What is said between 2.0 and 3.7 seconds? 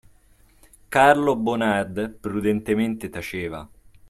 prudentemente taceva.